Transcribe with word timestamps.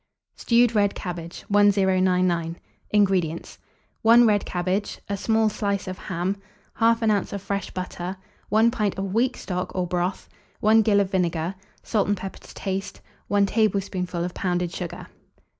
STEWED 0.35 0.73
RED 0.73 0.95
CABBAGE. 0.95 1.45
1099. 1.49 2.57
INGREDIENTS. 2.89 3.59
1 4.01 4.25
red 4.25 4.45
cabbage, 4.47 4.97
a 5.07 5.15
small 5.15 5.47
slice 5.47 5.87
of 5.87 5.99
ham, 5.99 6.37
1/2 6.79 7.21
oz. 7.21 7.31
of 7.33 7.39
fresh 7.39 7.69
butter, 7.69 8.17
1 8.49 8.71
pint 8.71 8.97
of 8.97 9.13
weak 9.13 9.37
stock 9.37 9.71
or 9.75 9.85
broth, 9.85 10.27
1 10.59 10.81
gill 10.81 11.01
of 11.01 11.11
vinegar, 11.11 11.53
salt 11.83 12.07
and 12.07 12.17
pepper 12.17 12.39
to 12.39 12.51
taste, 12.55 12.99
1 13.27 13.45
tablespoonful 13.45 14.23
of 14.23 14.33
pounded 14.33 14.73
sugar. 14.73 15.05